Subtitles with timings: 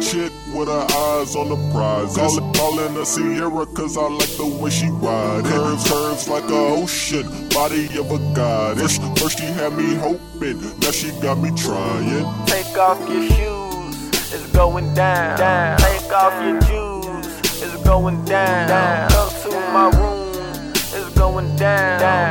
[0.00, 2.16] chick with her eyes on the prize.
[2.16, 5.44] Call, calling her Ciara cause I like the way she ride.
[5.44, 8.98] Curves, curves like a ocean, body of a goddess.
[9.20, 12.24] First she had me hoping, now she got me trying.
[12.46, 15.38] Take off your shoes, it's going down.
[15.38, 15.78] down.
[15.78, 18.68] Take off your shoes, it's going down.
[18.68, 19.10] down.
[19.10, 22.00] Come to my room, it's going down.
[22.00, 22.29] down.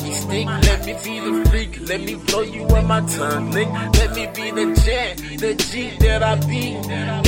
[0.00, 0.46] Hockey stick.
[0.46, 3.68] Let me be the freak, let me blow you with my tongue lick.
[3.68, 6.76] Let me be the jet, the G that I be.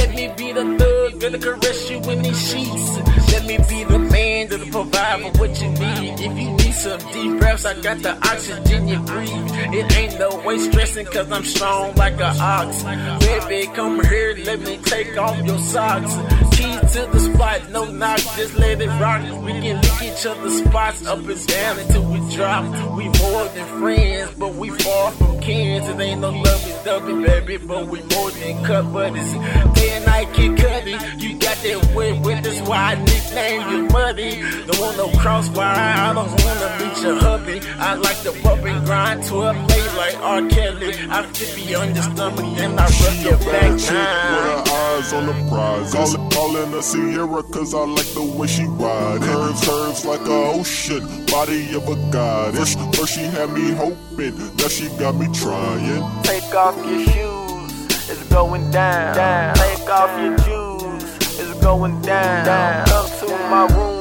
[0.01, 2.99] Let me be the thug, gonna caress you in these sheets.
[3.33, 4.02] Let me be the
[4.43, 6.21] man that'll provide for what you need.
[6.21, 9.31] If you need some deep breaths, I got the oxygen you breathe.
[9.75, 12.83] It ain't no way stressing, cause I'm strong like an ox.
[13.25, 16.15] Baby, come here, let me take off your socks.
[16.57, 19.23] Keys to the spot, no knock, just let it rock.
[19.43, 22.65] We can lick each other's spots up and down until we drop.
[22.97, 25.89] We more than friends, but we far from kins.
[25.89, 29.33] It ain't no lovey dovey, baby, but we more than cut buddies.
[29.75, 31.01] Day and night keep cutting.
[31.19, 33.82] You got that wet with that's why I nickname you
[34.13, 34.43] Muddy.
[34.67, 37.61] Don't want no crossfire, I don't wanna meet your hubby.
[37.79, 40.47] I like to bump and grind to a play like R.
[40.51, 40.93] Kelly.
[41.09, 45.13] I fit be on your stomach and I rub your back chick with her eyes
[45.15, 45.95] on the prize.
[45.95, 49.23] Call, calling her Ciara cause I like the way she ride.
[49.23, 52.75] Curves, curves like a ocean, body of a goddess.
[52.75, 56.23] First first she had me hoping, now she got me trying.
[56.23, 59.17] Take off your shoes, it's going down.
[59.17, 59.55] down.
[59.55, 61.03] Take off your shoes,
[61.41, 62.45] it's going down.
[62.45, 62.87] down.
[62.87, 63.92] Come to my room, it's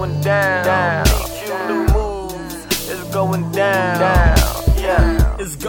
[0.00, 0.64] going down.
[0.64, 1.09] down.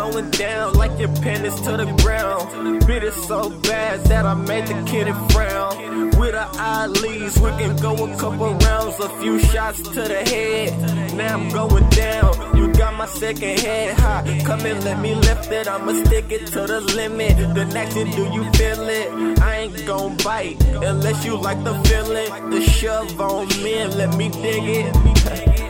[0.02, 2.86] Going down like your pen is to the ground.
[2.88, 6.10] Bit it so bad that I made the kitty frown.
[6.20, 10.70] With her eyelids, we can go a couple rounds, a few shots to the head.
[11.16, 12.32] Now I'm going down.
[12.58, 14.26] You got my second head hot.
[14.44, 15.68] Come and let me lift it.
[15.68, 17.38] I'ma stick it to the limit.
[17.54, 19.40] The next thing, do you feel it?
[19.40, 22.50] I ain't gon' bite unless you like the feeling.
[22.50, 25.58] The shove on me and let me dig it.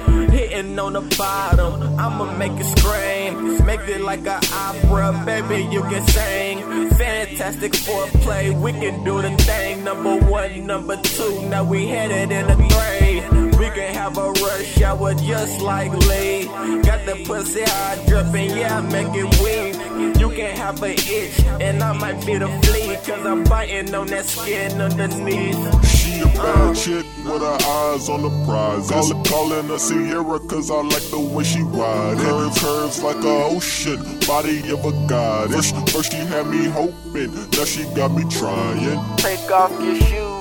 [0.51, 3.65] Hitting on the bottom, I'ma make it scream.
[3.65, 6.89] Make it like an opera, baby, you can sing.
[6.89, 9.85] Fantastic foreplay, we can do the thing.
[9.85, 13.40] Number one, number two, now we headed in the three.
[13.71, 16.43] We can have a rush hour just like Lee.
[16.81, 20.19] Got the pussy hot dripping, yeah, I make it weak.
[20.19, 24.07] You can have an itch, and I might be the flea, cause I'm biting on
[24.07, 25.55] that skin underneath.
[25.87, 28.89] She a bad chick with her eyes on the prize.
[28.89, 32.17] Call, calling her Ciara cause I like the way she ride.
[32.17, 35.71] Curves, curves like a ocean, body of a goddess.
[35.71, 38.99] First, first she had me hoping, now she got me trying.
[39.15, 40.40] Take off your shoes,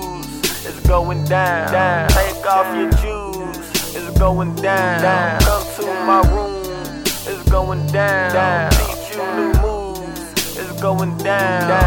[0.91, 1.71] going down.
[1.71, 2.09] down.
[2.09, 5.01] Take off your shoes, it's going down.
[5.01, 5.39] down.
[5.39, 8.33] Come to my room, it's going down.
[8.33, 8.71] down.
[8.71, 11.69] Teach you the moves, it's going down.
[11.69, 11.80] down.